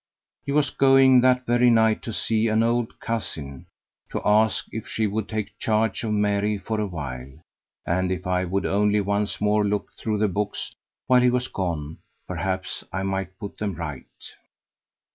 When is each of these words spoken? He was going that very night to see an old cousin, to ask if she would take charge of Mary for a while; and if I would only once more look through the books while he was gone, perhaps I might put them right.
He 0.43 0.51
was 0.51 0.71
going 0.71 1.21
that 1.21 1.45
very 1.45 1.69
night 1.69 2.01
to 2.01 2.11
see 2.11 2.47
an 2.47 2.63
old 2.63 2.99
cousin, 2.99 3.67
to 4.09 4.19
ask 4.25 4.65
if 4.71 4.87
she 4.87 5.05
would 5.05 5.29
take 5.29 5.59
charge 5.59 6.03
of 6.03 6.11
Mary 6.11 6.57
for 6.57 6.79
a 6.79 6.87
while; 6.87 7.33
and 7.85 8.11
if 8.11 8.25
I 8.25 8.45
would 8.45 8.65
only 8.65 8.99
once 8.99 9.39
more 9.39 9.63
look 9.63 9.91
through 9.93 10.17
the 10.17 10.27
books 10.27 10.73
while 11.05 11.21
he 11.21 11.29
was 11.29 11.47
gone, 11.47 11.99
perhaps 12.27 12.83
I 12.91 13.03
might 13.03 13.37
put 13.37 13.59
them 13.59 13.75
right. 13.75 14.31